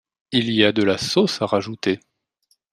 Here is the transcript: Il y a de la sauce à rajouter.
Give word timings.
Il 0.31 0.49
y 0.49 0.65
a 0.65 0.71
de 0.71 0.81
la 0.81 0.97
sauce 0.97 1.43
à 1.43 1.45
rajouter. 1.45 1.99